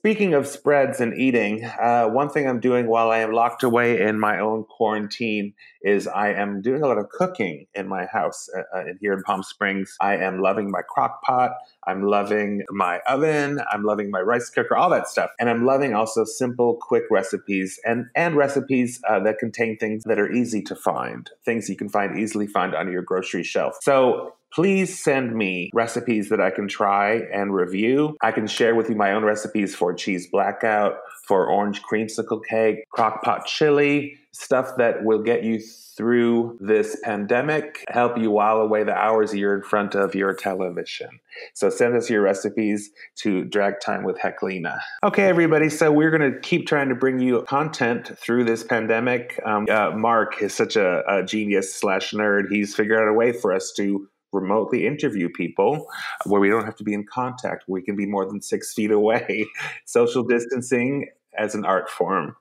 [0.00, 4.00] Speaking of spreads and eating, uh, one thing I'm doing while I am locked away
[4.00, 8.48] in my own quarantine is I am doing a lot of cooking in my house
[8.56, 9.94] uh, uh, here in Palm Springs.
[10.00, 11.50] I am loving my crock pot.
[11.86, 13.60] I'm loving my oven.
[13.70, 15.32] I'm loving my rice cooker, all that stuff.
[15.38, 20.18] And I'm loving also simple, quick recipes and, and recipes uh, that contain things that
[20.18, 23.76] are easy to find, things you can find easily find on your grocery shelf.
[23.82, 28.16] So please send me recipes that I can try and review.
[28.22, 32.84] I can share with you my own recipes for cheese blackout, for orange creamsicle cake,
[32.92, 38.94] crockpot chili, stuff that will get you through this pandemic, help you while away the
[38.94, 41.08] hours you're in front of your television.
[41.52, 44.78] So send us your recipes to Drag Time with Heklina.
[45.02, 45.68] Okay, everybody.
[45.68, 49.38] So we're going to keep trying to bring you content through this pandemic.
[49.44, 52.50] Um, uh, Mark is such a, a genius slash nerd.
[52.50, 55.86] He's figured out a way for us to remotely interview people
[56.24, 57.64] where we don't have to be in contact.
[57.68, 59.46] We can be more than six feet away.
[59.84, 61.08] Social distancing
[61.38, 62.36] as an art form.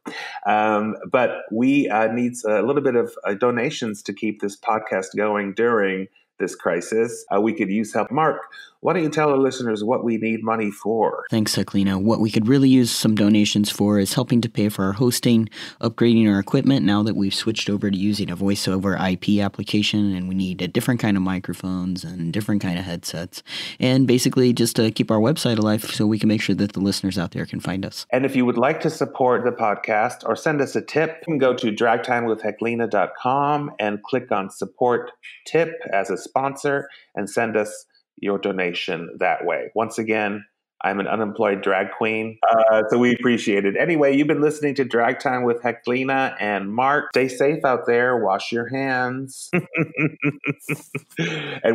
[0.45, 5.15] Um, but we uh, need a little bit of uh, donations to keep this podcast
[5.15, 6.07] going during
[6.39, 7.25] this crisis.
[7.33, 8.11] Uh, we could use help.
[8.11, 8.41] Mark,
[8.81, 11.25] why don't you tell our listeners what we need money for?
[11.29, 12.01] Thanks, Heklina.
[12.01, 15.49] What we could really use some donations for is helping to pay for our hosting,
[15.81, 20.15] upgrading our equipment now that we've switched over to using a voice over IP application
[20.15, 23.43] and we need a different kind of microphones and different kind of headsets.
[23.81, 26.79] And basically just to keep our website alive so we can make sure that the
[26.79, 28.05] listeners out there can find us.
[28.11, 31.33] And if you would like to support the podcast or send us a tip, you
[31.33, 35.11] can go to dragtimewithheklina.com and click on support
[35.45, 37.85] tip as a sponsor and send us
[38.17, 39.71] your donation that way.
[39.75, 40.45] Once again,
[40.81, 43.75] I'm an unemployed drag queen, uh, so we appreciate it.
[43.77, 47.09] Anyway, you've been listening to Drag Time with Heklina and Mark.
[47.11, 48.17] Stay safe out there.
[48.17, 49.49] Wash your hands.
[49.53, 49.67] and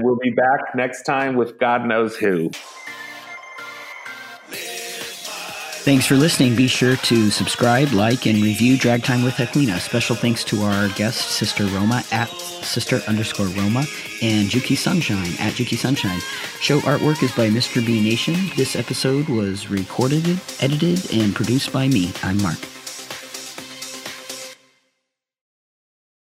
[0.02, 2.50] we'll be back next time with God knows who.
[5.84, 6.56] Thanks for listening.
[6.56, 9.78] Be sure to subscribe, like, and review Drag Time with Heklina.
[9.78, 13.84] Special thanks to our guest, Sister Roma, at Sister underscore Roma,
[14.22, 16.20] and Juki Sunshine, at Juki Sunshine.
[16.58, 17.84] Show artwork is by Mr.
[17.84, 18.34] B Nation.
[18.56, 22.14] This episode was recorded, edited, and produced by me.
[22.22, 22.73] I'm Mark.